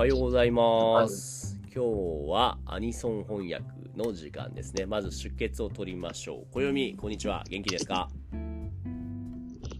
[0.00, 1.58] はようございます。
[1.64, 3.62] 今日はアニソン翻訳
[3.94, 4.86] の時間ですね。
[4.86, 6.54] まず出血を取りましょう。
[6.54, 7.44] 暦、こんにちは。
[7.50, 8.08] 元気ですか？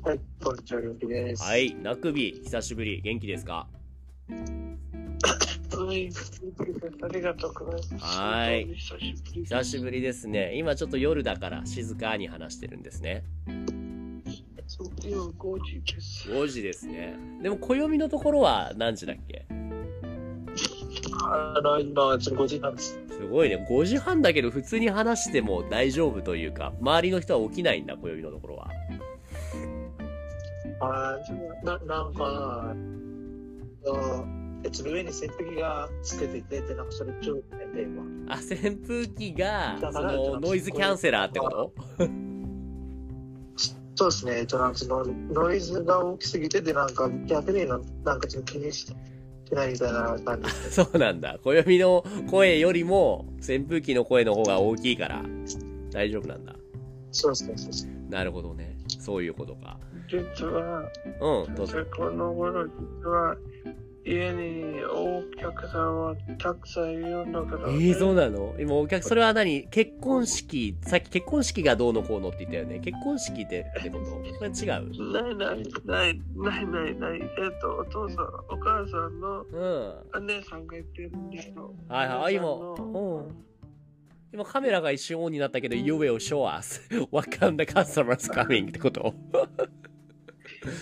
[0.03, 1.43] はい、こんにちは、よきです。
[1.43, 1.75] はい。
[1.75, 3.01] なくび、久しぶり。
[3.01, 3.67] 元気ですか？
[4.29, 6.11] はい。
[7.03, 8.05] ありがとうございます。
[8.05, 10.03] はい久しぶり。
[10.03, 10.53] ですね。
[10.55, 13.25] 今ちょっと夜だから静かに話してるんですね。
[15.03, 16.29] 今5時です。
[16.31, 17.19] 5時ですね。
[17.43, 19.47] でも暦のところは何時だっけ？
[21.23, 21.55] あ
[22.19, 22.99] ちょっと5時なんです。
[23.09, 23.67] すごいね。
[23.69, 28.71] 5時半だけど普通に話しても大丈夫というか、周りの人は起きないんだ、暦のところは。
[30.81, 32.75] あーななんか、あ
[34.65, 38.03] えちょっと上に扇風機がつけてて、で、なんかそれちょっとね、で今。
[38.35, 41.73] あ、扇風機が、その、ノイズキャンセラーってこと？
[43.97, 48.95] そうですね、えっと、なんかそのノイズが大きすぎて、で、なんか逆になんなんかちょっと気にして
[49.55, 50.71] ないみたいな感じです。
[50.85, 51.39] そうなんだ。
[51.43, 55.25] 暦の声よりも扇風機の声の方が大きいから
[55.91, 56.55] 大丈夫なんだ。
[57.13, 57.93] そうですね、そうですね。
[58.09, 58.77] なるほどね。
[58.89, 59.79] そういうことか。
[60.09, 61.79] 実は、うん、どうぞ。
[61.97, 63.37] この頃、実は、
[64.05, 68.55] 家にお客さんはたくさんいるんだから、えー、そうなの？
[68.59, 69.69] 今お客、それは何？
[69.69, 72.79] 結婚式、さっき結婚式がどうのこうのって言ったよね。
[72.81, 75.13] 結婚式ってってことそれ違う？
[75.13, 76.95] ないない、ない、ないない。
[76.95, 77.21] ない。
[77.21, 80.27] えっと、お父さん、お母さんのうん。
[80.27, 81.75] 姉さんが言ってるんですよ。
[81.89, 82.35] はいはい。
[82.35, 82.49] 今。
[82.51, 83.45] うん。
[84.33, 89.13] 今カメラが一瞬オンになったけど、You will show us what kind of customers coming ってこと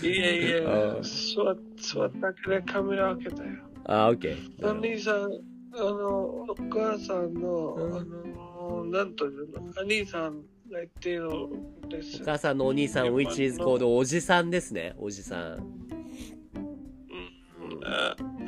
[0.03, 3.49] いやいやあ、座っ座ったからカメラ開けたよ。
[3.85, 4.67] あ、オッケー。
[4.67, 5.29] お兄さん、
[5.73, 12.25] あの、お母さんの、うんあの、なんというの、お兄さんが言ってるんですお。
[12.25, 14.95] 母さんのお兄さん、which is called おじさんですね。
[14.97, 15.53] おじさん。
[15.53, 15.69] うん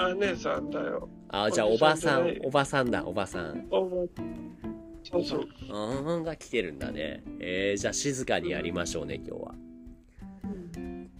[0.02, 1.08] あ姉さんだよ。
[1.30, 3.68] あ、じゃあおおじさばさんおばさんだ、おばさん。
[3.72, 3.96] おば
[5.04, 5.48] そうそう。
[5.70, 7.24] うん、が来てるんだね。
[7.40, 9.56] えー、じゃあ静かにやりましょうね、今日は。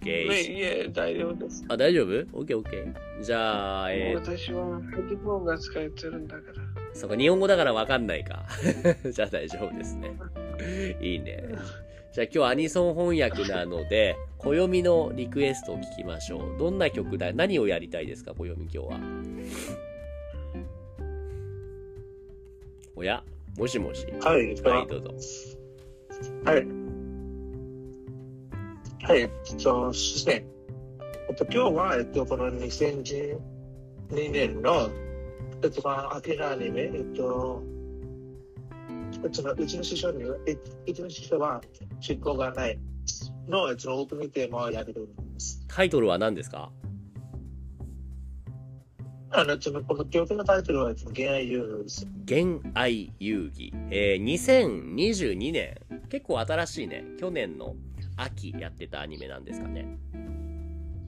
[0.02, 0.52] オッケね、ー。
[0.52, 1.64] いえ、大丈夫です。
[1.68, 2.06] あ、大丈夫？
[2.06, 3.22] オッケーオッケー。
[3.22, 6.54] じゃあ、えー、私はヘッドフォンが使えてるんだから。
[6.94, 8.44] そこ日本語だからわかんないか。
[9.10, 10.12] じゃあ大丈夫ですね。
[11.00, 11.44] いいね。
[12.12, 16.58] じゃあ今日アニソン翻訳なので、暦のリクエストを聞きましょう。
[16.58, 19.00] どんな曲だ何をやりたいですか、暦今日は。
[22.96, 23.22] おや？
[23.56, 24.06] もしもし。
[24.20, 25.14] はい、はい、どうぞ。
[26.44, 26.81] はい。
[29.04, 30.44] はい、えっと、そうですね。
[31.28, 33.36] えっと、今日は、えっと、この2012
[34.30, 34.90] 年の、
[35.60, 37.60] えっと、まあ、秋のアニメ、えっと、
[39.24, 40.56] うちの、うちの師匠に、え
[40.88, 41.60] うちの師匠は、
[41.98, 42.78] 出向がない
[43.48, 45.66] の、えっと、オープニングテーマをやってるんです。
[45.66, 46.70] タイトルは何ですか？
[49.30, 52.06] あの、その、この曲のタイトルは、えっと、恋愛遊戯です。
[52.28, 53.72] 恋愛遊戯。
[53.90, 55.74] えー、2022年。
[56.08, 57.04] 結構新しいね。
[57.18, 57.74] 去年の
[58.16, 59.98] 秋やってたアニメなんですかね。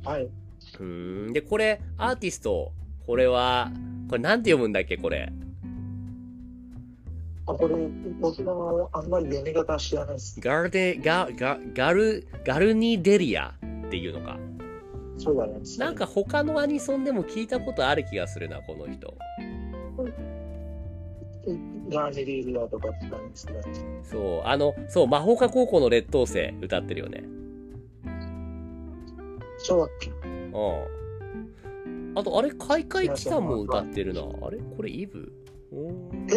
[0.04, 0.25] はい。
[0.25, 1.32] うーん。
[1.32, 2.72] で、これ、アーティスト、
[3.06, 3.70] これは、
[4.09, 5.32] これなんて読むんだっけ、これ。
[7.47, 7.75] あ、これ、
[8.20, 10.41] 僕もあんまり読み方知らないです。
[10.41, 13.54] ガルデ、ガ、ガ、ガル、ガルニデリア
[13.86, 14.38] っていうのか。
[15.19, 15.60] そうだね。
[15.78, 19.15] なんか他のアニソンでも聞いたことある気がするな、この人。
[21.91, 24.00] ガーネリーリアとかって感じですね。
[24.03, 27.25] そう、あの、そう、魔法科高校の劣等生歌ってるよね。
[29.59, 30.15] そうだっけう
[32.12, 32.15] ん。
[32.16, 34.21] あと、あれ、開会期間も歌ってるな。
[34.22, 35.33] あれこれイブ
[35.72, 36.28] うーん。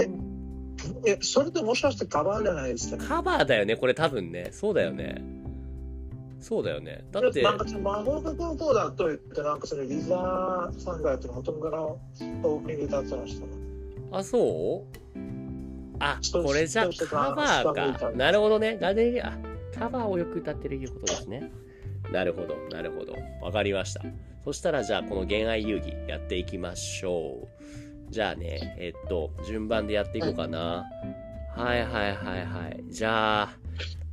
[1.06, 4.47] え、それってもしかしてカバーじゃないですかカバーだよね、これ多分ね。
[4.51, 5.22] そうだよね。
[6.40, 7.03] そうだよね。
[7.12, 7.57] だって、なん。
[7.57, 9.59] か魔法が高校だと言って、なん。
[9.59, 11.01] かそのリザーさん。
[11.01, 13.66] がやってる元からオープニング歌ってましたね。
[14.12, 14.85] あ、そ
[15.16, 15.18] う？
[16.00, 18.12] あ、これじゃカバーか。
[18.12, 18.78] なるほどね。
[18.79, 19.38] ガデリあ、
[19.78, 21.51] カバーをよく歌ってるいうことですね。
[22.12, 23.16] なるほど、なるほど。
[23.41, 24.01] わかりました。
[24.44, 27.47] そしたらじゃあこの恋愛遊戯やっていきましょう。
[28.09, 30.85] じゃあね、えっと、順番でやっていこうかな。
[31.55, 32.84] はいはいはいはい。
[32.90, 33.49] じゃあ、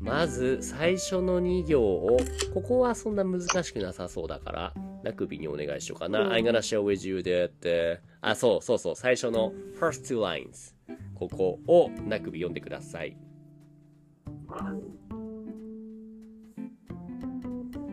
[0.00, 2.16] まず最初の2行を、
[2.52, 4.74] ここはそんな難しくなさそうだから、
[5.04, 6.22] なくびにお願いしようかな。
[6.22, 10.74] うん I'm gonna share with you that, あ、そうそうそう、最初の first two lines。
[11.14, 13.16] ここをなくび読んでください。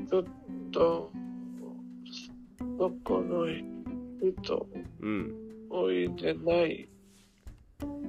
[0.10, 0.24] ちょっ
[0.72, 1.12] と、
[2.78, 3.46] どこの
[4.42, 4.68] 人、
[5.02, 5.34] うん。
[5.70, 6.90] おいでない。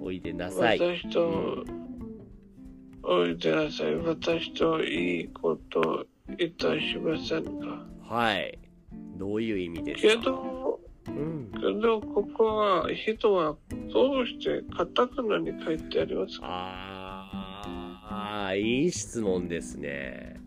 [0.00, 0.78] おいでなさい。
[0.78, 1.64] 私と、
[3.04, 3.94] おいでなさい。
[3.96, 6.06] 私といいこと
[6.38, 7.86] いたしませんか？
[8.02, 8.58] はい。
[9.22, 11.52] どういう意味ですけかど、うん。
[11.80, 13.56] ど、ここは人は
[13.92, 16.46] どうしてカタカナに書いてありますか？
[16.48, 20.40] ああ、いい質問ですね。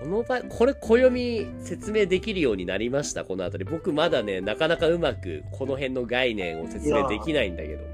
[0.00, 3.24] この場合、これ暦説明できるようになりました？
[3.24, 3.64] このあたり。
[3.64, 7.88] 僕まだね、なかなかうまくこの辺の概念を説明できないんだけども。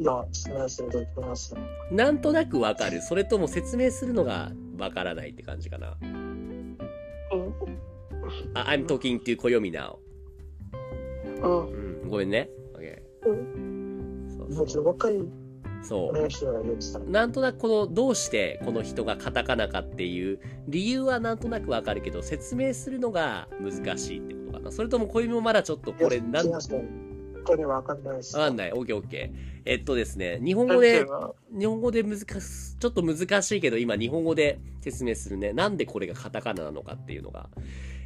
[0.00, 1.54] いや、すみません、どうぞます。
[1.92, 3.00] なんとなくわかる。
[3.02, 5.96] それとも説明するのがわからないって感じかな。
[8.54, 9.96] I'm talking to 暦 now。
[11.42, 12.48] うんうん、ごめんね。
[12.74, 13.02] OK
[14.36, 14.72] そうもち
[15.82, 16.08] そうう。
[16.08, 16.98] お願いしては言ってた。
[16.98, 26.84] なんとなくこのどうしてこの人がカタカナかっていう理由はなんとなくわかるけど説明するのが難しいってことかなそれとも暦もまだちょっとこれなんわいや違いますね
[27.44, 28.34] これわかんないです。
[28.34, 29.30] かんない OKOK
[29.64, 31.06] えっとですね日本語先で
[31.58, 32.26] 日本語で難し
[32.78, 37.48] ちょっと難しいけど今日本語で説明するねなんでこれがカタカナなのかっていうのが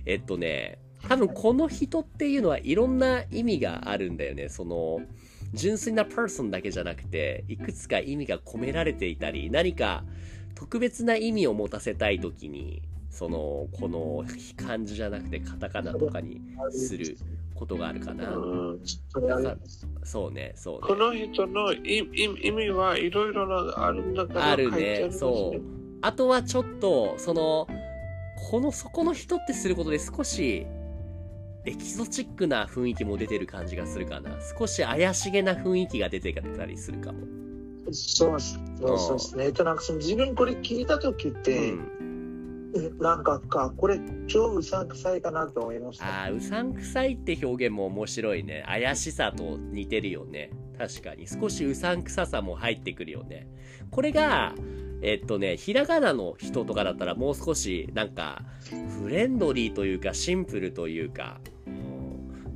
[0.07, 4.49] えっとね多分この人っていうのはいろんな意味があるんだよね。
[4.49, 5.01] その
[5.53, 10.05] 純粋な person だけじゃなくていくつか意味が込められていたり何か
[10.55, 14.25] 特別な意味を持たせたい時にそのこの
[14.57, 17.17] 漢字じゃなくてカタカナとかにする
[17.55, 18.31] ことがあるかな。
[18.31, 18.81] うん。
[20.05, 25.09] そうねそうこねの人の意味はいろいろなあるんだからあるね。
[25.11, 25.61] そう。
[26.03, 27.67] あとはちょっとその
[28.49, 30.67] このそこの人ってすることで少し
[31.65, 34.39] エキゾチックな雰囲気も出てる感じがするかな。
[34.59, 37.19] 少し怪しげな雰囲気が出てたりするかも、
[37.93, 38.59] そうです。
[38.79, 39.45] そうですね。
[39.45, 46.25] えっと、なんかその自分これ聞いたときっうて、ん、えなんかか、これ超うさんくさいかなと思いました。
[46.25, 48.65] あーうさんくさいって表現も面白いね。
[48.67, 50.51] 怪しさと似てるよね。
[50.79, 51.27] 確かに。
[51.27, 53.47] 少しうさんくささも入ってくるよね。
[53.91, 54.55] これが
[55.03, 58.43] えっとねひらがなの人とかだったらもう少しなんか
[59.03, 62.01] フレンドリーというかシンプルというか、うん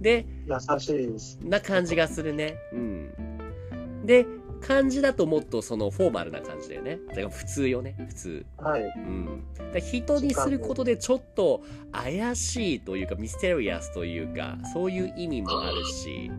[0.05, 1.39] で優しいです。
[1.43, 2.59] な感じがするね。
[2.73, 4.05] うん。
[4.05, 4.27] で
[4.61, 6.99] 漢字だともっとそのフォーマルな感じだよね。
[7.09, 7.97] だから普通よね。
[8.09, 8.47] 普通。
[8.59, 8.83] はい。
[8.83, 16.31] うん、だ人にすることでちょっと怪しいというかミステリアスというかそういう意味もあるし。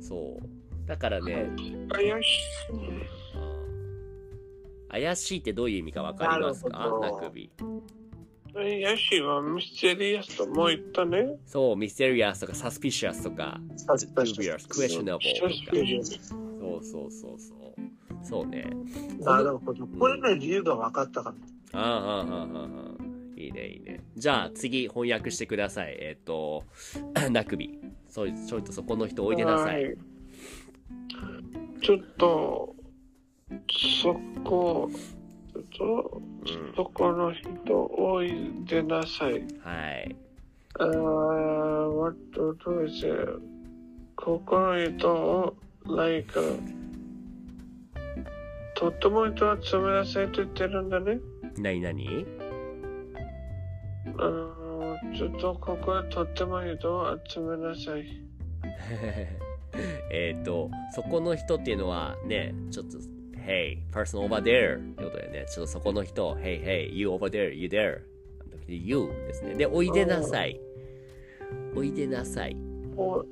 [0.00, 0.86] そう。
[0.86, 1.48] だからね、
[1.88, 2.70] 怪し
[5.00, 6.70] 怪しいってどういう意味かわかりますか？
[7.00, 7.50] な首。
[8.54, 11.36] 怪しいはミステリアスとも言ったね。
[11.44, 15.50] そう、ミステリアスとかサスピシャスとか、サスピシャス、クエショナブルとか。
[16.58, 17.66] そうそうそうそう。
[18.22, 18.66] そうね。
[19.20, 19.86] なるほど。
[19.86, 21.34] これね理由が分かったか
[21.72, 21.80] ら。
[21.80, 22.48] ああ、ああ、あ
[22.98, 23.06] あ。
[23.36, 24.02] いいね、いいね。
[24.16, 25.96] じゃあ次、翻訳してください。
[26.00, 26.64] えっ、ー、と、
[27.30, 27.78] なくび。
[28.08, 29.84] ちょっとそこの人おいでなさい。
[29.84, 29.96] はい、
[31.82, 32.75] ちょっと。
[34.02, 34.14] そ
[34.44, 34.90] こ
[35.78, 37.50] とうんそこの人
[37.96, 40.16] おいでなさいはい。
[40.78, 43.40] Uh, what to do is, uh,
[44.14, 45.56] ここの人を、
[45.86, 46.60] like, uh,
[48.74, 51.18] とっても人は集めなさいと言ってるんだね。
[51.56, 52.26] なになに
[54.18, 58.04] あーちょっとここへとっても人を集めなさい。
[60.12, 62.98] えっと、そこの人っていうのはね、ちょっと、
[63.46, 65.46] Hey, person over there ってことだよね。
[65.48, 68.00] ちょっとそこの人、Hey, hey, you over there, you there.
[68.66, 69.54] You ですね。
[69.54, 70.60] で、おいでなさい。
[71.76, 72.56] おいでなさい。
[72.96, 73.24] お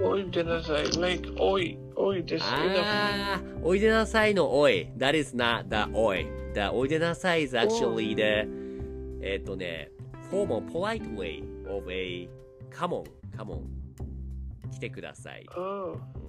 [0.00, 0.84] おいでなさい。
[1.00, 2.44] like, おい、おいです。
[2.44, 4.92] あー、おいでなさいのおい。
[4.96, 6.28] That is not the おい。
[6.54, 8.48] The おいでなさい is actually the
[9.20, 9.90] えっとね、
[10.30, 12.28] formal polite way of a
[12.70, 13.04] come on,
[13.36, 13.62] come on.
[14.70, 15.44] 来てください。
[15.50, 16.27] あうん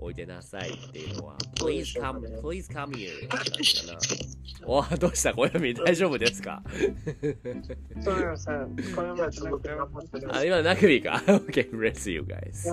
[0.00, 3.98] おいでなさいっていうのは、please come, please come here って感じかな。
[4.66, 5.34] おどうした？
[5.34, 6.62] 小読み大丈夫ですか？
[6.64, 6.70] あ、
[8.02, 8.76] そうよさん。
[8.94, 12.70] これいや、もちょっと頑張ってあ、今、なくびか ?Okay, bless you guys.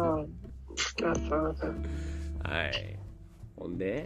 [2.44, 3.00] はい。
[3.56, 4.06] ほんで？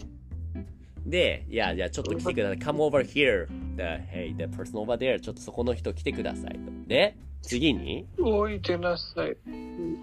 [1.05, 2.57] で、いや、じゃあちょっと来てください。
[2.57, 3.47] come over here.
[3.75, 5.19] The, hey, the person over there.
[5.19, 6.59] ちょっとそこの人来てくださいと。
[6.87, 9.35] で、次においでなさい。
[9.47, 10.01] うん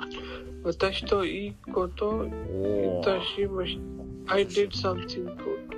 [0.64, 3.78] 私といいことをおいたしまし
[4.26, 4.34] た。
[4.34, 5.76] I did something good.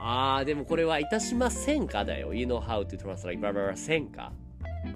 [0.00, 2.32] あー、でもこれはいたしませんかだよ。
[2.32, 4.32] You know how to translate バラバラせんか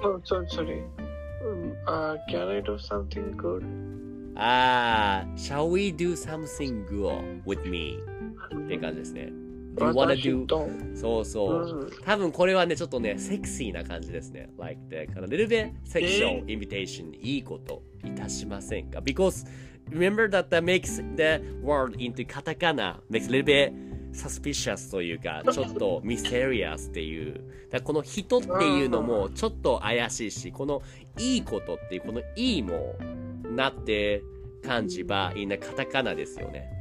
[0.03, 0.83] Oh, sorry, sorry.
[1.45, 3.63] Um, uh, can I do something good?
[4.37, 7.99] あー、shall we do something good with me?
[8.59, 9.33] って感じですね。
[9.75, 10.47] Do you wanna 私 do?
[10.47, 11.81] と、そうそう。
[11.83, 14.51] うん多分これはね、ちょっっとね、セクシーな感じですね。
[14.59, 17.15] like the kind of little bit sexual invitation.
[17.21, 19.47] いいこといたしませんか ?because
[19.91, 23.73] remember that that makes the word into カタカナ makes a little bit
[24.13, 27.41] suspicious というか、ちょっと mysterious っていう。
[27.71, 30.83] だこの人っていうのもちょっと怪しいし、この
[31.19, 32.95] いいことっていう、このいいも
[33.51, 34.23] なって
[34.65, 36.74] 感じば、いいなカタカナですよね。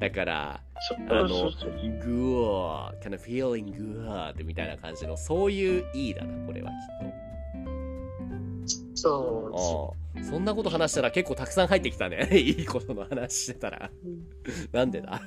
[0.00, 1.70] だから、そうあのそうそう。、
[2.04, 6.70] グワー、kind of feeling good みたいな感じの、そういういいだな、これは
[8.66, 9.02] きっ。
[9.02, 9.94] と。
[10.14, 12.28] ああそんなこと話したら結構たくさん入ってきたね。
[12.36, 13.90] いいことの話してたら。
[14.72, 15.22] なんでだ？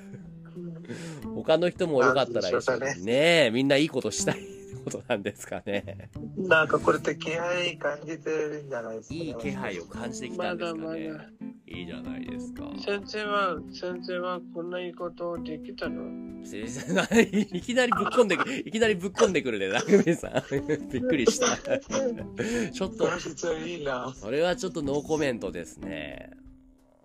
[0.55, 4.35] うん他の人もよかったらなんでしょうかねねえ、みんないいことしたい
[4.83, 6.09] ことなんですかね。
[6.37, 9.21] なんかこれって気配感じてるんじゃないですか、ね。
[9.21, 10.83] いい気配を感じてきたんですかね。
[10.83, 11.25] まだまだ
[11.67, 12.63] いいじゃないですか。
[12.77, 16.45] 先生は、先生はこんないいことできたの？
[16.45, 17.23] 先生ない
[17.53, 20.33] いきなりぶっこんでくる、いきなりぶっこんでくるね、ラグビーさん。
[20.91, 21.57] びっくりした。
[22.71, 24.13] ちょっと、実はいいな。
[24.15, 26.31] それはちょっとノーコメントですね。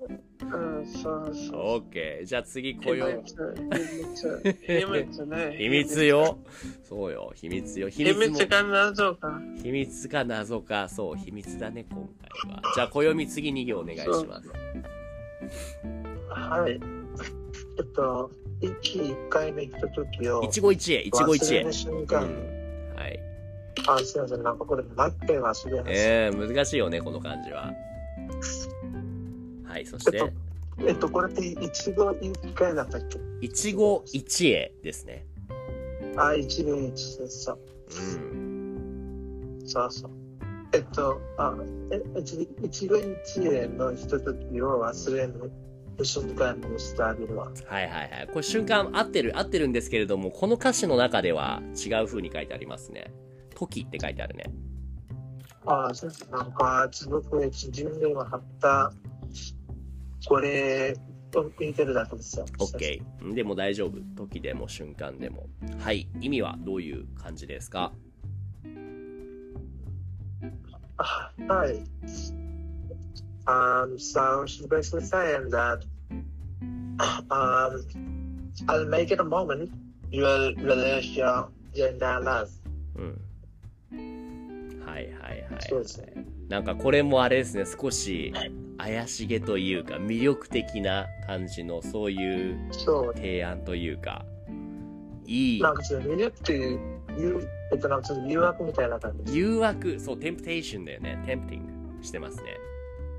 [0.09, 1.61] うん、そうそう。
[1.61, 2.27] オッケー。
[2.27, 3.25] じゃあ次秘来よう。
[3.25, 3.35] 密、
[5.59, 6.39] 秘密、よ。
[6.89, 7.89] そうよ、秘密よ。
[7.89, 9.41] 秘秘密も密が謎か。
[9.63, 12.09] 秘密か謎か、そう、秘密だね、今
[12.45, 12.63] 回は。
[12.75, 14.49] じゃあ、暦次2行お願いします。
[16.29, 16.73] はい。
[16.73, 22.25] えっと、一期一回目来た時を、一期一会、一期一会。
[22.25, 23.21] はい。
[23.89, 25.83] あ、すいません、なんかこれ待って忘れました。
[25.87, 27.73] えー、難しいよね、この感じは。
[29.77, 30.33] はい、そして、
[30.87, 33.19] えっと、これって一度一回だったっけ？
[33.43, 35.27] 一期一会ですね。
[36.17, 37.59] あ、一度一度、そう。
[38.25, 39.59] うん。
[39.67, 40.11] そうそう。
[40.73, 41.55] えっと、あ、
[41.91, 45.53] え、一一度一会のひとときを忘れる
[46.03, 47.53] 瞬間にしてあげるわ。
[47.67, 48.29] はいはいはい。
[48.29, 53.13] これ瞬間合ってる、合ってるんですけれども、この歌詞の中では違う風に書いてありますね。
[53.55, 54.51] 時って書いてあるね。
[55.67, 56.27] あ、そうです。
[56.31, 58.91] なんか、すごく自分でも貼った、
[60.27, 60.97] これ
[61.35, 62.47] を見てるだけですよ。
[62.59, 63.35] OK。
[63.35, 64.01] でも大丈夫。
[64.17, 65.47] 時でも瞬間でも。
[65.79, 66.09] はい。
[66.21, 67.93] 意味はどういう感じですか
[70.99, 71.85] Ah, Hi.
[73.47, 75.85] Um, so she's basically saying that
[77.31, 77.85] um,
[78.69, 79.71] I'll make it a moment
[80.11, 82.49] you will release your gender love.
[82.97, 83.21] うん。
[84.87, 85.63] はいはいはい。
[85.69, 86.36] そうですね。
[86.49, 88.33] なんかこれもあれですね、少し
[88.79, 92.59] 怪しげというか魅力的な感じのそういう
[93.17, 94.25] 提案というか、
[95.27, 99.37] いいなんかその魅力っていう、えっと、なんかその誘惑みたいな感じ。
[99.37, 101.21] 誘惑、そう、テンプテーションだよね。
[101.27, 102.45] テンプティングしてますね。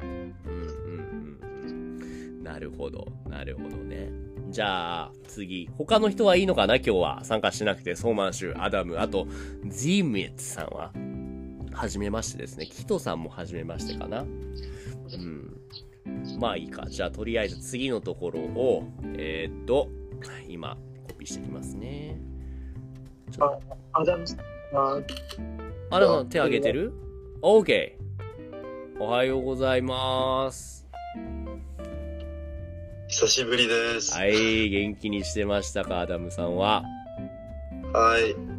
[0.02, 2.44] うんうんうんうん。
[2.44, 4.10] なるほど、なるほどね。
[4.50, 5.70] じゃあ、次。
[5.78, 6.76] 他の人はいいのかな？
[6.78, 7.26] 今日は。
[7.26, 9.28] 参加しなくて、ソーマンシュ、アダム、あと、
[9.66, 10.94] ジーミッツさんは、
[11.78, 12.66] はじめましてですね。
[12.66, 14.22] キトさんもはじめましてかな。
[14.22, 14.26] う
[15.16, 15.62] ん。
[16.40, 16.88] まあいいか。
[16.88, 18.84] じゃあ、とりあえず次のところを、
[19.16, 19.88] えーっと、
[20.48, 20.76] 今、
[21.08, 22.20] コピーしてきますね。
[23.32, 25.02] ちょっとアダムさんは、
[25.92, 26.94] あなた手挙げてる
[27.44, 27.94] ?OK。
[29.00, 30.88] おはようございます。
[33.08, 34.18] 久しぶりです。
[34.18, 36.84] はい、元気にしてましたか、アダムさんは。
[37.94, 38.57] はい。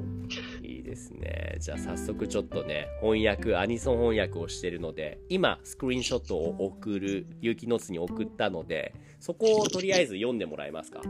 [0.99, 1.57] ですね。
[1.61, 11.01] じゃあ早速ちょっとね、翻訳、アニソン翻訳をしてるので、今、スクリーンショットを送る、有機ノーツに送ったので、そこをとりあえず読んでもらえますか？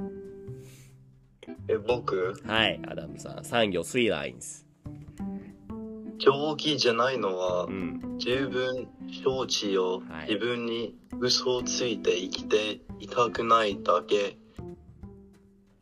[1.68, 3.38] え、僕、はい、アダムさん。
[3.38, 4.66] 3行、3 lines。
[6.18, 8.18] 定規じゃないのはう、ん。
[8.18, 8.88] 十分
[9.24, 14.36] 承知をはい自分に嘘をついて生きていたくないだけ。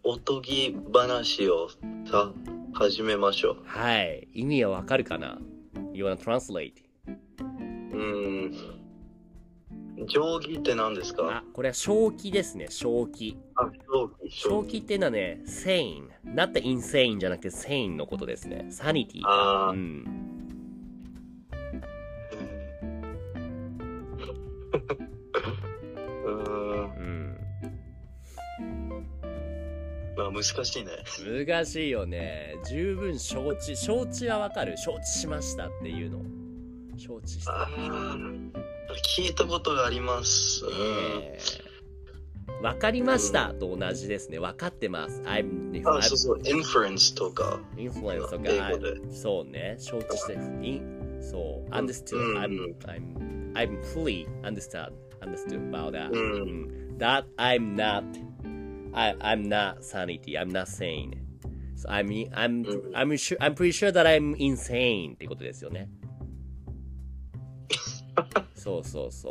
[0.04, 1.68] おとぎ話を
[2.08, 2.32] さ、
[2.78, 4.28] 始めましょはい。
[4.34, 5.38] 意味はわかるかな
[5.94, 6.72] ?You wanna translate?
[7.08, 7.96] う。
[7.96, 8.76] うーん。
[10.06, 13.38] 定規って何ですあか、これは正気ですね、正気。
[13.54, 16.08] あ、定規、正気っていうのはね、sane。
[16.26, 18.66] not insane じゃなくて sane のことですね。
[18.70, 19.22] sanity。
[19.24, 20.35] あーうん。
[30.16, 30.92] まあ難しいね。
[31.46, 32.56] 難しいよね。
[32.68, 33.76] 十分承知。
[33.76, 34.76] 承知はわかる。
[34.78, 36.20] 承知しましたっていうの。
[36.96, 37.68] 承知した。
[39.18, 40.64] 聞いたことがあります。
[40.64, 41.66] うんえー
[42.62, 44.38] わかりましたと同じですね。
[44.38, 45.20] わかってます。
[45.22, 47.60] I'm, あ、そうそう、インフルエンスとか。
[47.76, 49.12] influence とか英語で。
[49.12, 49.76] そうね。
[49.78, 50.38] 承知して。
[51.20, 51.70] そう。
[51.70, 52.16] understood.
[52.16, 56.10] うん I'm, I'm, I'm fully understand, understood about that.
[56.12, 56.96] うん。
[56.98, 58.04] That I'm not,
[58.96, 60.38] I, I'm not sanity.
[60.38, 61.12] I'm not sane.
[61.76, 65.88] So I'm, I'm, うん I'm sure, I'm pretty sure that I'm insane ってことですよね。
[68.54, 69.30] そうそうそう。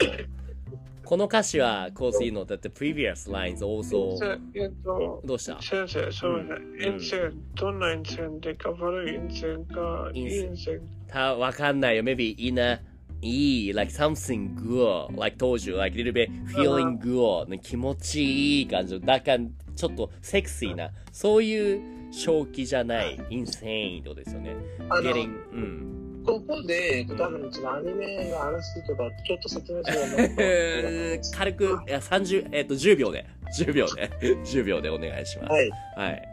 [1.04, 4.18] この歌詞は、こういうの、だって previous lines also
[4.54, 6.50] えっと、どうした先生、そうね。
[6.50, 10.82] うん陰線、どんな陰線でか悪い陰線か、陰線。
[11.08, 12.04] たわかんないよ。
[12.04, 12.80] maybe in a
[13.26, 19.00] いい、like something good, like told you, like little bit feeling good, 気持ちいい感じ。
[19.02, 19.40] だから、
[19.76, 24.56] ちょっとセクシーな、そういう正気じゃない、insane ってことですよね。
[25.02, 26.24] getting, うん。
[26.24, 33.26] ここで、多分、そのアニメの話とか、ちょっと説明するえー軽く、いや、30、えっ、と、10秒で、
[33.58, 34.10] 10秒で、
[34.46, 35.52] 10秒でお願いします。
[35.52, 35.70] はい。
[35.96, 36.30] はい。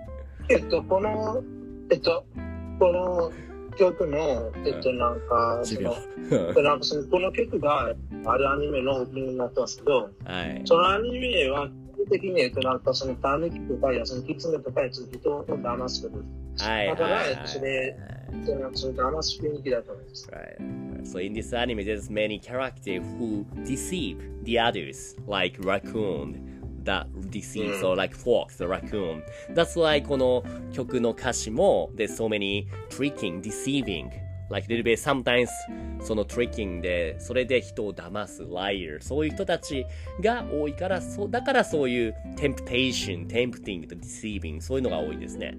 [0.50, 1.42] えっと、この、
[1.90, 2.24] えっと、
[2.78, 3.32] この
[3.76, 5.94] 曲の、えっと、なんか、そ10の
[6.54, 6.62] 秒。
[6.62, 10.62] なんかそのこの曲があるアニメのオープニングになってますけど、はい。
[10.64, 16.18] そのアニメは基本的に、えっと、なんかそのタヌキとか、そのキツネとか、人を騙すこ
[16.58, 16.64] と。
[16.64, 16.86] はい。
[16.88, 17.40] だからはい。
[17.44, 17.96] それ
[18.44, 20.30] そのその騙す雰囲気だと思います。
[20.30, 20.82] Right.
[21.04, 26.51] So in this anime, there's many characters who deceive the others, like raccoon
[26.84, 29.22] that deceives, or like fox, the raccoon.
[29.54, 34.10] That's why この曲の歌詞も there's so many tricking, deceiving,
[34.50, 35.48] like little bit sometimes
[36.02, 39.86] その tricking でそれで人を騙す liar そういう人たち
[40.20, 45.58] が多いからそうだからそういう temptation, tempting, deceiving そういうのが多いですね。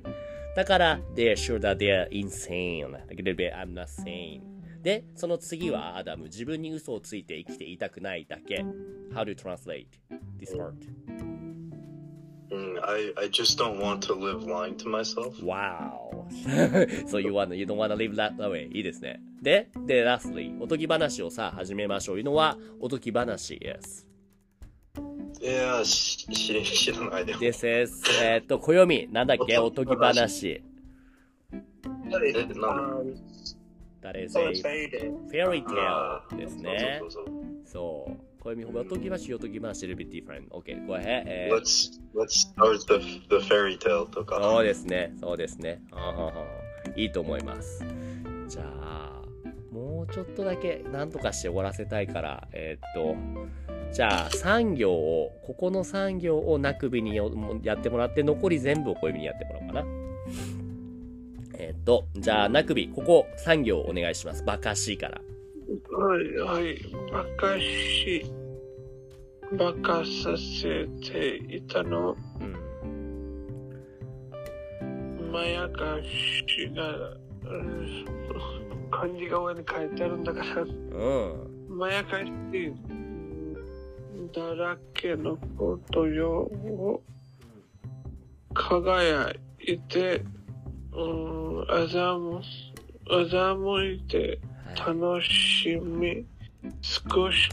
[0.55, 2.91] だから、they're sure that they're insane.
[2.91, 4.52] Like a little bit, I'm not sane.
[4.83, 6.25] で、その次はアダム。
[6.25, 8.65] 自分に嘘をついて生きていたくないだけ。
[9.13, 9.87] How do you translate
[10.37, 10.73] this part?
[12.51, 15.41] Mm, I, I just don't want to live lying to myself.
[15.41, 16.27] Wow.
[17.07, 18.67] so you wanna, you don't wanna live that way.
[18.73, 19.21] いいですね。
[19.41, 22.17] で、で、lastly, おとぎ話をさ、始めましょう。
[22.17, 23.55] いうのは、おとぎ話。
[23.55, 24.05] Yes.
[25.41, 27.39] いや、し知らないでも。
[27.39, 29.07] This is, えっと、暦。
[29.11, 30.61] なんだっけおとぎ話。
[32.09, 33.15] なん
[34.03, 35.17] 誰そう is です a ね。
[35.31, 37.11] fairy あ tale ーですねそう。
[37.11, 37.33] そうそう
[37.65, 38.17] そう。
[38.43, 40.49] 暦、おとぎ話、おとぎ話、a little bit different.
[40.49, 41.23] Okay, go ahead.
[41.25, 44.39] えー Let's let's start the the fairy tale とか。
[44.41, 45.81] そうですね、そうですね。
[46.97, 47.85] いいと思います。
[48.49, 49.21] じゃあ、
[49.71, 53.15] もうちょっとだけなんとかして終わらせたいから、えーっと、
[53.93, 57.31] じゃあ3行を、ここの3行をなくびによ
[57.63, 59.85] やってもらって、残り全部を小指にやってもらおうかな。
[61.63, 64.43] えーっと、じゃあ、なくび、ここ3行お願いします。
[64.43, 65.21] バカしいから。
[65.97, 66.77] はいはい。
[67.09, 68.25] バカし、
[69.57, 72.43] バカさせていたの、う
[75.23, 75.31] ん。
[75.31, 78.05] まやかしが、うん
[78.91, 81.77] 漢字が上に書いてあるんだから、うん。
[81.77, 82.73] まやかし
[84.35, 87.01] だらけのことよを
[88.53, 90.25] 輝いて、
[90.95, 92.41] うん、あざむ、
[93.09, 96.25] あざむいてはい楽しみ、
[96.81, 97.49] 少し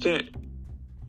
[0.00, 0.32] て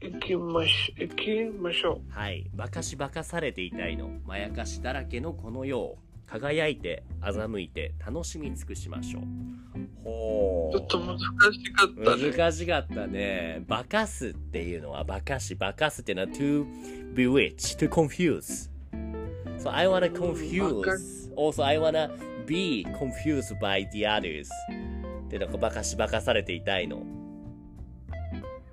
[0.06, 2.50] いきまし、いきましょはい。
[2.54, 4.10] バカしバカされていたいの。
[4.26, 9.24] まやかしだらけのこの世を輝いて、欺いて、楽しみ尽くしましょう。
[10.04, 10.78] ほう。
[10.78, 12.32] ちょっと難しかったね。
[12.32, 13.64] 難しかったね。
[13.68, 16.66] バカすっていうのは、バカし、バカすっていうのは to
[17.14, 18.73] bewitch, to confuse.
[19.64, 21.30] So I wanna confuse.
[21.38, 22.12] Also, I wanna
[22.46, 24.50] be confused by the others.
[25.30, 27.02] で、なんかバカし、バカされていたいの。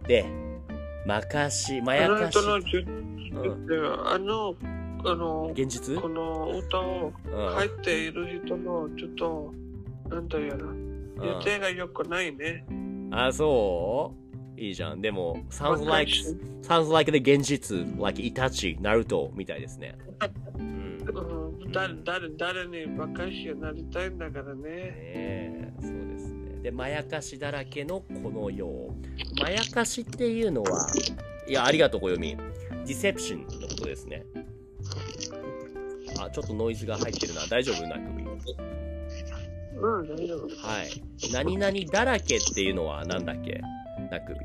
[0.09, 0.24] で、
[1.07, 2.37] まかし、まやかし。
[2.38, 4.57] あの、
[5.05, 6.00] あの、現実？
[6.00, 9.55] この歌をうん入っている人のちょっと、
[10.09, 12.64] なんというの、予定が良くないね。
[13.12, 14.12] あ、そ
[14.57, 15.00] ういいじゃん。
[15.00, 16.24] でも、sounds like, し
[16.62, 19.96] sounds like the 現実、like イタチ、ナルトみたいですね。
[21.72, 24.61] 誰誰誰にバカしになりたいんだからね。
[24.66, 26.62] え、そうですね。
[26.62, 28.94] で、まやかしだらけのこの世。
[29.40, 30.87] まやかしっていうのは、
[31.48, 32.37] いや、ありがとう、小読み。
[32.37, 34.24] ディセプションのことですね。
[36.20, 37.46] あ、ちょっとノイズが入ってるな。
[37.46, 37.87] 大丈夫？
[37.87, 38.22] な首。
[38.22, 40.48] うん、大丈夫。
[40.66, 41.33] はい。
[41.33, 43.61] 何々だらけっていうのは何だっけ？
[44.11, 44.40] なくび。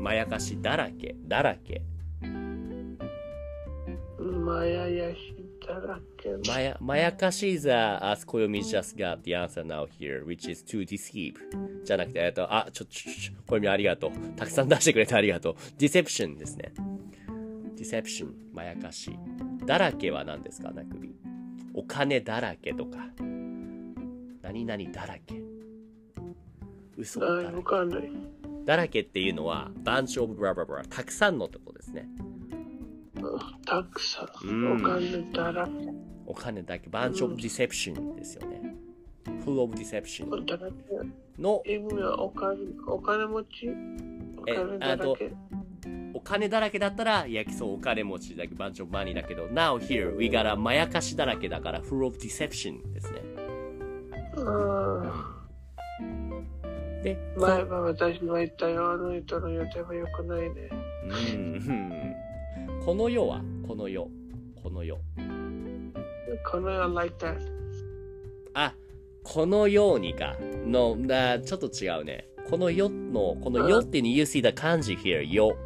[0.00, 1.82] まやかしだらけ、だらけ。
[4.18, 5.18] まややし
[6.46, 11.34] まや、まやかし is a, as Koyomi just got the answer now here, which is to deceive.
[11.84, 14.10] じゃなくて、えっと、あ、ちょ、ちょ、ちょ、小読みありがとう。
[14.36, 15.54] たくさん出してくれてありがとう。
[15.78, 16.72] deception ですね。
[17.76, 19.10] deception、まやかし。
[19.64, 21.14] だらけは何ですかなくび。
[21.74, 22.98] お金だらけとか。
[24.42, 25.40] 何々だらけ。
[26.96, 28.10] 嘘だあらけ。
[28.64, 32.08] だらけっていうのは、bunch of blah blah blah たくさんのってことですね。
[33.66, 34.82] たくさうんん。
[34.82, 35.72] お金だらけ。
[36.26, 38.76] お金だけ、bunch of deception ですよね。
[39.44, 40.74] full of deception だらけ。
[41.38, 41.62] の
[42.18, 42.56] お金、
[42.86, 43.68] お金持ち？
[44.38, 45.32] おえ金だらけ。
[46.12, 53.22] お金だらけだったら、いや、そう、お金持ちだけ、bunch of money だけど、now here, we got a まやかしだらけだから、full of deception ですね。
[54.36, 55.36] あ
[57.02, 60.70] で、前は私が言ったよ、あの人の予定は良くないね。
[61.08, 62.09] うん、
[62.84, 64.08] この世は、この世、
[64.62, 64.98] この世。
[66.50, 67.38] この世 like that.
[68.54, 68.74] あ、
[69.22, 70.36] このようにか。
[70.66, 72.26] の、だちょっと違うね。
[72.48, 75.56] この世の、この世っていうの、you see the 漢字 here, 世。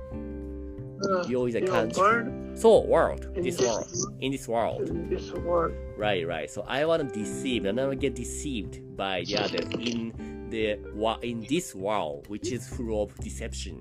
[1.02, 1.94] Uh, Yo is a you're kanji.
[1.94, 3.84] born そう、world, this world,
[4.20, 4.88] in this world.
[4.88, 5.72] in this world.
[5.98, 6.48] Right, right.
[6.48, 10.12] So I want to deceive, and I want to get deceived by the others in
[10.50, 10.78] the
[11.22, 13.80] in this world, which is full of deception.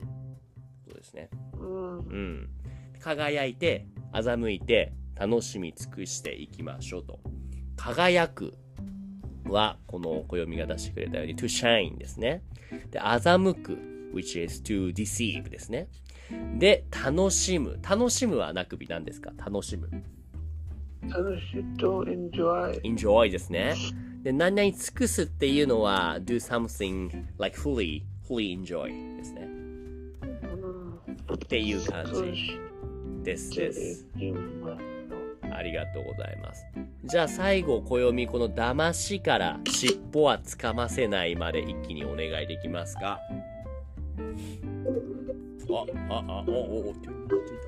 [0.86, 1.30] そうですね。
[1.60, 2.50] うんうん。
[3.04, 7.20] 輝いて、欺いて、楽しみ尽くしていきましょうと。
[7.76, 8.54] 輝く
[9.46, 12.44] は、この暦が出してくれたように to shine ですね。
[12.92, 13.78] で、欺く
[14.14, 15.90] which is to deceive ですね。
[16.58, 17.78] で、楽しむ。
[17.88, 19.34] 楽しむはなくび何ですか？
[19.38, 19.90] 楽しむ。
[21.10, 22.82] 楽しいと enjoy.
[22.84, 23.76] enjoy ですね。
[24.24, 29.42] で、何々尽くすっていうのは do something like fully, fully enjoy ですね。
[29.42, 30.94] うん
[31.34, 32.60] っていう感じし
[33.24, 34.06] ですてです。
[35.52, 36.66] ありがとうございます。
[37.06, 43.20] じゃあ最後、暦この騙しから尻尾はつかませないまで一気にお願いできますか
[45.70, 46.94] あ、あ、あ、お、お、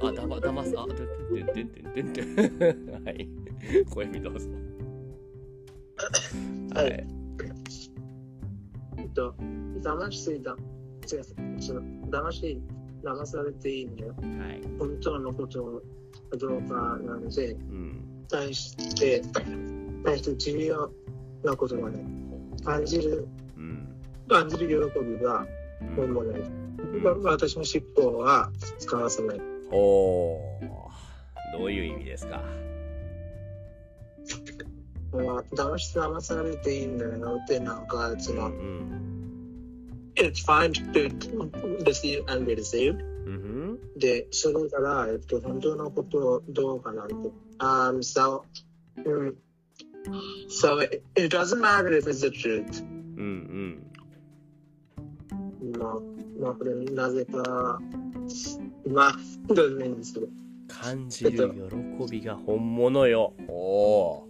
[0.02, 2.91] お、あ、だま、だます、あ、てんてんてんてんてんてん。
[3.06, 3.30] はい。
[3.89, 4.50] 暦どうぞ。
[6.74, 7.08] はい。
[8.98, 9.36] えっと、
[9.82, 11.24] 騙していた、違う、
[11.62, 12.62] その騙し、
[13.06, 14.15] 騙されていいんだよ。
[14.18, 14.62] はい。
[14.80, 15.84] 本当のこと
[16.32, 18.26] かどうかなので、うん。
[18.28, 19.22] 対して、
[20.04, 20.91] 対して重要
[21.44, 22.04] なことがね、
[22.63, 23.88] 感じる、うん。
[24.28, 25.46] 感じる喜びが
[25.82, 26.52] うん本物です。
[27.24, 29.41] 私の尻尾は使わせない。
[29.72, 31.58] おー。
[31.58, 32.41] どういう意味ですか？
[35.12, 39.24] まあ騙し騙されていいんだよってなんか、そうの、ん。
[40.15, 41.10] It's fine to
[41.84, 43.04] deceive and be deceived.
[43.25, 43.80] うん。
[43.97, 47.15] で、それから、えっと、本当のことどうかなんて。
[47.60, 48.43] Um, so,
[48.97, 49.36] mm,
[50.49, 52.84] so it, it doesn't matter if it's the truth.
[52.84, 53.82] うん。
[55.62, 55.80] うん。
[55.80, 55.99] まあ、
[56.39, 57.80] まあ、これなぜか、
[58.88, 60.28] まあ、どうでもいいんですけど。
[60.67, 61.54] 感じる
[61.99, 63.34] 喜びが本物よ。
[63.47, 64.28] おお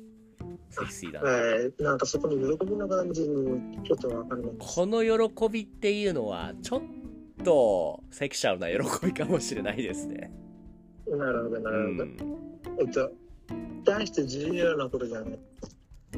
[0.86, 0.91] ー。
[0.91, 1.28] セクシーだね。
[1.28, 4.76] えー、なんかそこに喜びの感じるちょっとわかります。
[4.76, 6.82] この喜びっていうのは、ちょっ
[7.43, 10.32] とセクシャルな喜びかもしれないですね。
[11.08, 12.06] なるほど、なうるほど。
[12.06, 12.80] ん。
[12.80, 13.12] えっと、
[13.84, 15.39] 大して重要なことじゃない。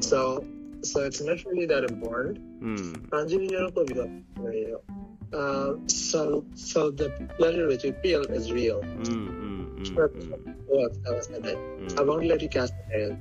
[0.00, 0.42] So,
[0.82, 2.40] so it's not really that important.
[2.60, 3.08] うん。
[3.10, 4.06] 感じる喜びが
[4.42, 4.82] ないよ。
[5.30, 8.78] Uh, so, so the pleasure that you feel is real.
[8.80, 11.52] うんうんうんそれは使わせない。
[11.52, 13.14] うん I won't let you cast it.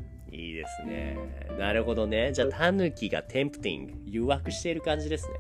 [0.68, 1.18] ですね。
[1.58, 2.32] なるほどね。
[2.34, 5.34] じゃあ、タヌキがテンプティング、誘惑している感じですね。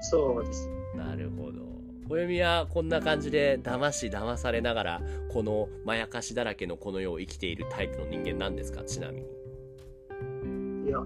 [0.00, 0.68] そうです。
[0.96, 1.62] なるほど。
[2.08, 8.82] 暦はこんな感じで騙し騙されながら、このまやかしだらけのこの世を生きているタイプの人間なんですか？
[8.84, 10.88] ちなみに。
[10.88, 10.98] いや、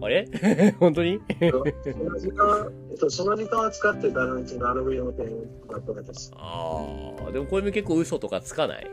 [0.00, 0.26] あれ？
[0.80, 1.20] 本当に？
[1.40, 1.58] そ
[2.04, 5.24] の時間、えっと、その時間を使ってたのになるよって
[5.70, 6.32] なったです。
[6.34, 8.86] ああ、でも暦結構嘘とかつかない？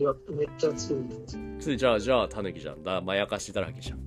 [0.00, 1.38] いや、めっちゃ強いです。
[1.60, 2.82] ついじゃあ、じゃあ、タヌキじゃん。
[2.82, 3.98] だ、まやかしだらけじゃん。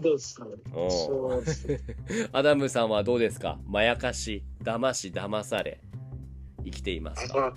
[0.00, 0.44] どうですか？
[0.44, 1.80] ねおうそうですね。
[2.32, 3.58] アダムさんはどうですか？
[3.66, 5.80] まやかし、騙し、騙され、
[6.64, 7.56] 生きていますか？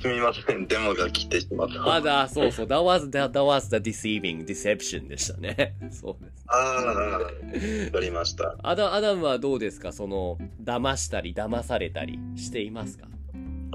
[0.00, 1.94] すみません、デモが来てしまった。
[1.96, 2.66] あだ、そうそう。
[2.66, 5.74] That was the, that was the deceiving, deception でしたね。
[5.92, 6.44] そうです。
[6.46, 7.20] ああ、わ
[7.92, 8.56] かりました。
[8.62, 9.92] アダアダムはどうですか？
[9.92, 13.06] その、騙したり、騙されたりしていますか？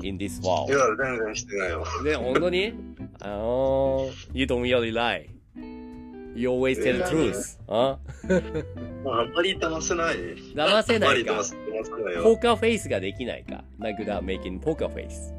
[0.03, 0.71] ?in this い world.
[0.71, 1.85] や、全然してないわ。
[2.03, 2.73] ね、本当に？
[3.21, 5.27] あの、You don't really lie.
[6.35, 7.57] You always tell the truth.
[7.67, 7.97] あ？
[9.03, 10.15] まあ、あんまり騙せない。
[10.53, 11.41] 騙せないか？
[12.21, 15.33] ポーカーフェイスができないか ?like that making poker face.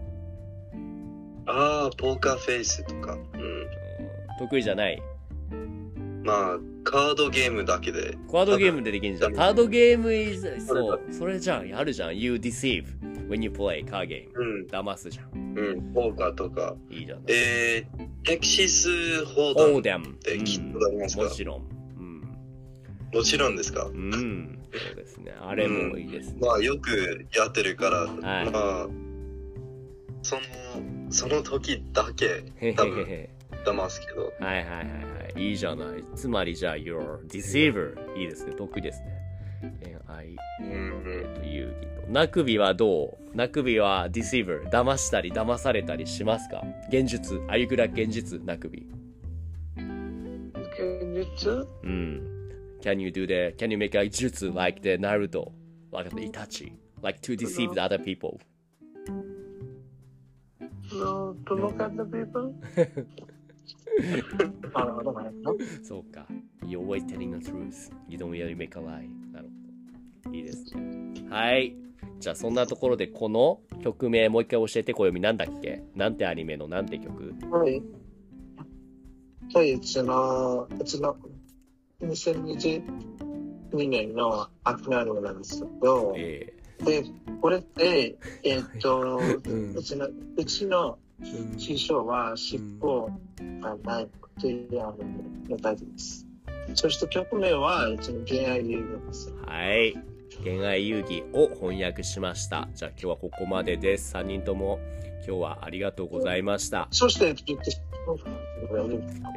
[1.47, 3.15] ああ、ポーカーフェイスとか。
[3.15, 3.67] うん。
[4.39, 5.01] 得意じゃない？
[6.25, 8.19] まあ、カードゲームだけで。
[8.31, 9.35] カードゲームでできんじゃん。
[9.35, 11.01] カードゲーム is, そう。
[11.11, 11.69] それじゃん。
[11.69, 12.19] やるじゃん。
[12.19, 12.85] You deceive
[13.29, 14.29] when you play car game.
[14.35, 15.55] うん、騙すじゃん。
[15.57, 16.75] うん、ポーカーとか。
[16.91, 17.23] いいじゃん。
[17.29, 20.07] えー、テクシス砲オ弾ーデム。
[20.07, 21.23] って聞いたことありますか？
[21.25, 21.63] もちろん。
[21.99, 22.21] うん。
[23.13, 23.85] もちろんですか？
[23.85, 24.59] うん。
[24.73, 25.35] そうですね。
[25.41, 26.39] あれもいいですね。
[26.41, 28.89] まあ、よくやってるから、はいまあ、
[30.23, 30.43] その、
[31.11, 33.31] その時だけ多分へへ。
[33.65, 34.33] 騙すけど。
[34.41, 34.85] はいはいはいは
[35.37, 35.49] い。
[35.51, 36.05] いいじゃない。
[36.15, 38.17] つまりじゃあ、you're deceiver。
[38.17, 38.53] いいですね。
[38.53, 39.98] 得意ですね。
[40.09, 42.13] 恋愛、うんえっと、遊戯と。
[42.13, 44.69] なくびはどうなくびは deceiver。
[44.71, 47.39] 騙したり騙されたりしますか現実。
[47.49, 48.87] あゆくら現実、なくび。
[49.77, 52.23] 現実うん。
[52.81, 55.53] Can you do the, can you make a jutsu like the Naruto?
[55.93, 56.73] Like the Itachi?
[57.03, 58.41] Like to deceive the other people?
[60.93, 62.55] No, to look at the people?
[65.83, 66.27] そうか。
[66.65, 67.91] You're always telling the truth.
[68.09, 69.09] You don't really make a lie.
[69.33, 69.49] なる。
[70.33, 71.15] いいですね。
[71.31, 71.75] はい。
[72.19, 75.83] じゃあそんなところでこの曲名もう一回教えて暦なんだっけ？
[75.95, 77.35] なんてアニメのなんて曲？
[77.51, 77.83] はい。
[79.55, 81.17] はい、うちの、うちの、
[82.03, 82.83] 2022
[83.89, 86.53] 年の秋のアニメなんですけど、え
[86.85, 87.03] で、
[87.41, 93.11] これって、えっと、んうちの、うちのえ師匠は尻尾
[93.61, 94.09] がない
[94.41, 95.05] というアニ
[95.49, 96.27] メのタイトルです。
[96.75, 99.33] そして曲名は、うちの恋愛遊戯です。
[99.47, 99.95] はい。
[100.45, 102.69] 恋愛遊戯を翻訳しました。
[102.75, 104.15] じゃあ今日はここまでです。
[104.15, 104.79] 3人とも
[105.27, 106.89] 今日はありがとうございました。
[106.91, 107.29] そして、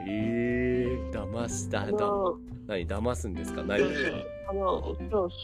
[0.08, 1.86] えー、騙した。
[1.92, 2.08] だ
[2.68, 3.64] 何騙すんですか？
[3.64, 3.82] 何？
[4.48, 5.36] あの、今日、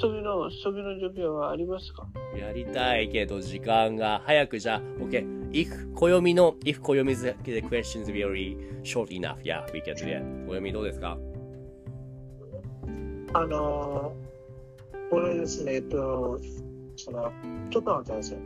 [0.00, 2.06] そ次の、次の授業はありますか？
[2.38, 10.22] やりたいけど時間が早くじゃあ OK if 暦の if 暦 the questions very short enough yeah we can do that
[10.46, 11.18] 暦どうですか？
[13.32, 14.29] あのー、
[15.10, 16.38] これですね、えっと、
[16.96, 17.30] その、
[17.70, 18.38] ちょっと待ってください。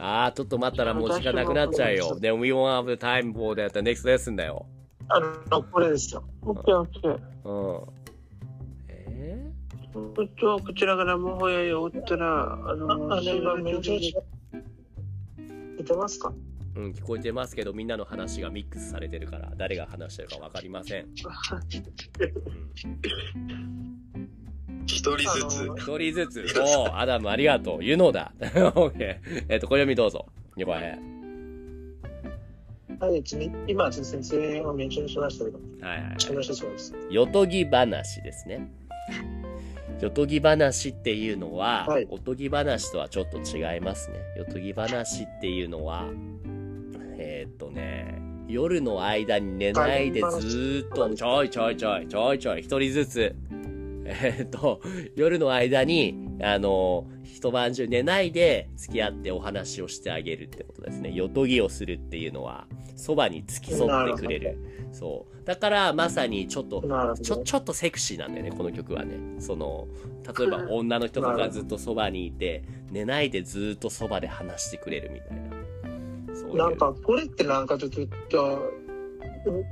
[0.00, 2.16] あーちょっと待ったらもう時間なくなっちゃうよ。
[2.20, 4.66] then we won't have time for the next lesson だよ。
[5.08, 5.18] あ
[5.50, 6.22] の、これですよ。
[6.42, 7.18] オッケーオッケー。
[7.44, 7.88] うん。
[8.88, 9.50] え
[9.94, 14.14] 部長、こちらからもほやったら、ああ、の、あ次のの、授業に
[15.78, 16.28] 見てますか？
[16.28, 16.32] ー
[16.78, 21.08] うん聞こえてますけどみんなの話がミックスされてるから誰が話してるか分かりません
[24.88, 25.66] 一人ずつ。
[25.76, 26.60] 一人ずつ。
[26.60, 27.78] おうアダムありがとう。
[27.80, 28.32] 言うのだ。
[28.40, 30.26] OK えっと暦どうぞ。
[30.56, 30.98] 横へ。
[33.00, 33.22] はい、
[33.68, 36.94] 今、先生をメンションしましたけど、はいはいその人そうです。
[37.10, 38.68] よとぎ話ですね。
[40.00, 42.06] よとぎ話っていうのは、はい。
[42.10, 44.18] おとぎ話とはちょっと違いますね。
[44.36, 46.06] よとぎ話っていうのは、
[47.18, 53.36] えーっとね、夜の間に寝ないでずーっと、ちょいちょいちょい、ちょいちょい、一人ずつ、
[54.08, 54.80] えーっと、
[55.16, 61.12] 夜の間に、あの、一晩中寝ないで付き合ってお話をしてあげるってことですね。
[61.12, 62.66] よとぎをするっていうのは、
[62.96, 64.58] そばに付き添ってくれる。
[64.92, 65.44] そう。
[65.44, 66.82] だから、まさにちょっと。
[67.22, 69.40] ちょ、ちょっとセクシーなんだよね、この曲はね。
[69.40, 69.86] その、
[70.38, 76.34] 例えば 女の人とかずっとそばにいて、寝ないでずっとそばで話してくれるみたいな。
[76.34, 76.56] そういう。
[76.56, 78.88] なんか、これってなんかちょっと、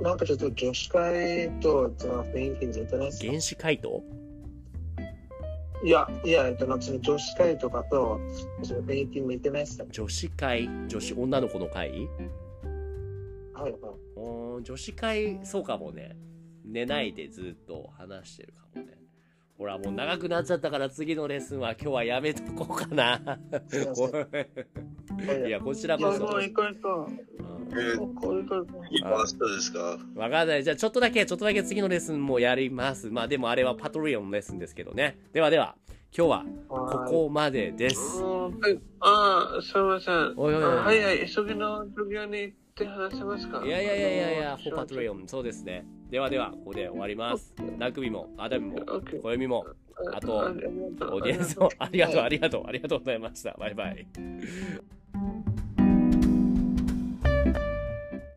[0.01, 4.03] なんかちょっと女子会とその雰囲気に似てないですか原子回答？
[5.83, 8.19] いや、いや、えっと、なんかその女子会とかと、
[8.63, 10.69] その雰囲気に似てないですか女子会？
[10.87, 11.91] 女子、女の子の会？
[13.53, 13.81] はいはい。
[14.15, 16.15] おー女子会、そうかもね。
[16.65, 18.97] 寝ないでずっと話してるかもね。
[19.57, 23.39] ほら、もう長くなっちゃったから次のレッスンは今日はやめとこうかな。
[23.67, 23.83] すい
[25.49, 26.19] や、こちらこそ。
[26.25, 27.26] もう行こう行こうん
[27.71, 27.99] えう。
[27.99, 28.85] 行こう行こう。
[28.91, 29.97] 今明日ですか？
[30.15, 30.63] わかんない。
[30.63, 33.09] じゃあちょっとだけ、ちょっとだけ次のレッスンもやります。
[33.09, 35.19] まあでもあれはパトリオンのレッスンですけどね。
[35.33, 35.75] ではでは、
[36.15, 38.21] 今日はこはいこまでです。
[38.21, 40.33] はいああ、すみません。
[40.37, 43.63] おいおいおいあはいはい、急ぎの授業に行って話せますか？
[43.65, 45.85] いやいやいやいやいや、あのフォーパトリオン、そうですね。
[46.09, 47.53] ではでは、ここで終わります。
[47.77, 48.79] ラグビーも、アダムも、
[49.21, 49.65] 暦も、
[50.13, 50.55] あとオー
[51.23, 53.57] ディエンスも、ありがとう、ありがとう、ありがとうございました。
[53.59, 54.07] バイバイ。